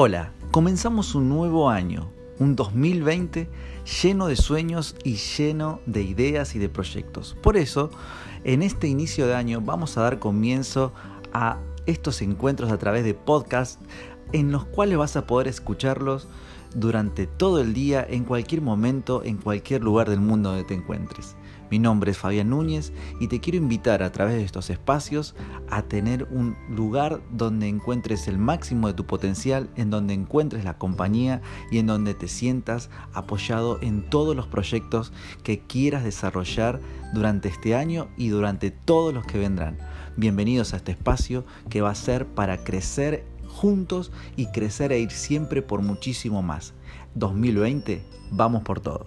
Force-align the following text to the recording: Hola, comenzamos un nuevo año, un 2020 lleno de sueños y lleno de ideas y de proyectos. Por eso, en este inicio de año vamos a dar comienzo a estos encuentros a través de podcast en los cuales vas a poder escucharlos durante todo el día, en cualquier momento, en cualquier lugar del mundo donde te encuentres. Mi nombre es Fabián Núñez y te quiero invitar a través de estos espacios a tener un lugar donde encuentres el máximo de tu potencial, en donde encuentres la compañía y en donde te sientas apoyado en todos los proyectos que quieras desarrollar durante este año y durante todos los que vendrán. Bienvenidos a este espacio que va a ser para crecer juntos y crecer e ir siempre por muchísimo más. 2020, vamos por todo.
Hola, 0.00 0.30
comenzamos 0.52 1.16
un 1.16 1.28
nuevo 1.28 1.70
año, 1.70 2.08
un 2.38 2.54
2020 2.54 3.50
lleno 4.00 4.28
de 4.28 4.36
sueños 4.36 4.94
y 5.02 5.16
lleno 5.16 5.80
de 5.86 6.02
ideas 6.02 6.54
y 6.54 6.60
de 6.60 6.68
proyectos. 6.68 7.36
Por 7.42 7.56
eso, 7.56 7.90
en 8.44 8.62
este 8.62 8.86
inicio 8.86 9.26
de 9.26 9.34
año 9.34 9.60
vamos 9.60 9.98
a 9.98 10.02
dar 10.02 10.20
comienzo 10.20 10.92
a 11.32 11.58
estos 11.88 12.20
encuentros 12.20 12.70
a 12.70 12.78
través 12.78 13.02
de 13.02 13.14
podcast 13.14 13.80
en 14.32 14.52
los 14.52 14.66
cuales 14.66 14.98
vas 14.98 15.16
a 15.16 15.26
poder 15.26 15.48
escucharlos 15.48 16.28
durante 16.74 17.26
todo 17.26 17.60
el 17.60 17.72
día, 17.72 18.06
en 18.08 18.24
cualquier 18.24 18.60
momento, 18.60 19.22
en 19.24 19.38
cualquier 19.38 19.82
lugar 19.82 20.10
del 20.10 20.20
mundo 20.20 20.50
donde 20.50 20.64
te 20.64 20.74
encuentres. 20.74 21.34
Mi 21.70 21.78
nombre 21.78 22.10
es 22.10 22.18
Fabián 22.18 22.50
Núñez 22.50 22.92
y 23.20 23.28
te 23.28 23.40
quiero 23.40 23.58
invitar 23.58 24.02
a 24.02 24.12
través 24.12 24.36
de 24.36 24.44
estos 24.44 24.68
espacios 24.68 25.34
a 25.70 25.82
tener 25.82 26.24
un 26.30 26.56
lugar 26.70 27.20
donde 27.30 27.68
encuentres 27.68 28.28
el 28.28 28.38
máximo 28.38 28.88
de 28.88 28.94
tu 28.94 29.06
potencial, 29.06 29.70
en 29.76 29.90
donde 29.90 30.12
encuentres 30.14 30.64
la 30.64 30.78
compañía 30.78 31.40
y 31.70 31.78
en 31.78 31.86
donde 31.86 32.14
te 32.14 32.28
sientas 32.28 32.90
apoyado 33.14 33.78
en 33.80 34.08
todos 34.08 34.36
los 34.36 34.46
proyectos 34.46 35.12
que 35.42 35.60
quieras 35.60 36.04
desarrollar 36.04 36.80
durante 37.14 37.48
este 37.48 37.74
año 37.74 38.08
y 38.16 38.28
durante 38.28 38.70
todos 38.70 39.14
los 39.14 39.24
que 39.24 39.38
vendrán. 39.38 39.78
Bienvenidos 40.18 40.74
a 40.74 40.78
este 40.78 40.90
espacio 40.90 41.44
que 41.70 41.80
va 41.80 41.90
a 41.90 41.94
ser 41.94 42.26
para 42.26 42.64
crecer 42.64 43.24
juntos 43.46 44.10
y 44.34 44.46
crecer 44.46 44.90
e 44.90 44.98
ir 44.98 45.12
siempre 45.12 45.62
por 45.62 45.80
muchísimo 45.80 46.42
más. 46.42 46.74
2020, 47.14 48.02
vamos 48.32 48.64
por 48.64 48.80
todo. 48.80 49.06